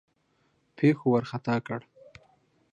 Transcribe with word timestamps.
پیښو 0.77 1.05
وارخطا 1.11 1.55
کړ. 1.67 1.79